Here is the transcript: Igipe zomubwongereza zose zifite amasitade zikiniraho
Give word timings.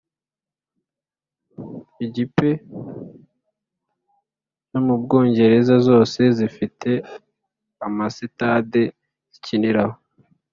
Igipe 2.05 2.47
zomubwongereza 4.69 5.75
zose 5.87 6.21
zifite 6.37 6.89
amasitade 7.87 8.81
zikiniraho 9.33 9.95